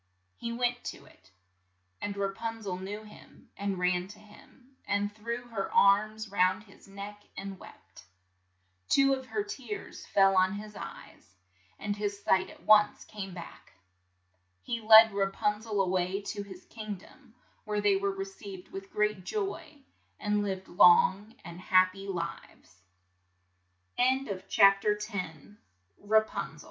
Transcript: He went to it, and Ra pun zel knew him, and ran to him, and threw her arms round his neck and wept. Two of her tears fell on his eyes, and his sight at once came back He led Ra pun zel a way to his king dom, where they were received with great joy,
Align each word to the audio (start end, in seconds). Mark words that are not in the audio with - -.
He 0.35 0.51
went 0.51 0.83
to 0.85 1.05
it, 1.05 1.29
and 2.01 2.17
Ra 2.17 2.29
pun 2.33 2.63
zel 2.63 2.75
knew 2.79 3.03
him, 3.03 3.51
and 3.55 3.77
ran 3.77 4.07
to 4.07 4.17
him, 4.17 4.75
and 4.87 5.13
threw 5.13 5.43
her 5.49 5.71
arms 5.71 6.31
round 6.31 6.63
his 6.63 6.87
neck 6.87 7.21
and 7.37 7.59
wept. 7.59 8.05
Two 8.89 9.13
of 9.13 9.27
her 9.27 9.43
tears 9.43 10.03
fell 10.07 10.35
on 10.35 10.53
his 10.53 10.75
eyes, 10.75 11.35
and 11.77 11.95
his 11.95 12.19
sight 12.23 12.49
at 12.49 12.63
once 12.63 13.03
came 13.05 13.35
back 13.35 13.73
He 14.63 14.81
led 14.81 15.11
Ra 15.13 15.29
pun 15.29 15.61
zel 15.61 15.79
a 15.79 15.87
way 15.87 16.19
to 16.19 16.41
his 16.41 16.65
king 16.65 16.95
dom, 16.95 17.35
where 17.63 17.79
they 17.79 17.95
were 17.95 18.09
received 18.09 18.69
with 18.69 18.91
great 18.91 19.23
joy, 19.23 19.83